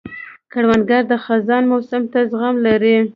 [0.51, 2.97] کروندګر د خزان موسم ته زغم لري